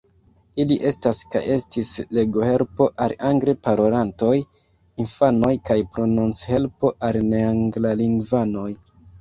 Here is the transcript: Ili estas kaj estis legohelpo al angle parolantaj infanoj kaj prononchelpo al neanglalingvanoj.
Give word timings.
Ili 0.61 0.75
estas 0.91 1.19
kaj 1.33 1.41
estis 1.55 1.91
legohelpo 2.19 2.87
al 3.05 3.15
angle 3.29 3.55
parolantaj 3.67 4.31
infanoj 5.05 5.53
kaj 5.71 5.79
prononchelpo 5.99 6.95
al 7.11 7.21
neanglalingvanoj. 7.31 8.69